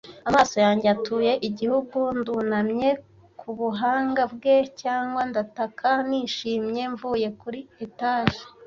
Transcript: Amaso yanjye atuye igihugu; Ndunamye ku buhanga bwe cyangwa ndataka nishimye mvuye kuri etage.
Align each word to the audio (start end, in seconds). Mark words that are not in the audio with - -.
Amaso 0.29 0.55
yanjye 0.65 0.85
atuye 0.95 1.31
igihugu; 1.47 1.97
Ndunamye 2.19 2.89
ku 3.39 3.47
buhanga 3.59 4.23
bwe 4.33 4.55
cyangwa 4.81 5.21
ndataka 5.29 5.89
nishimye 6.09 6.83
mvuye 6.93 7.27
kuri 7.41 7.59
etage. 7.85 8.39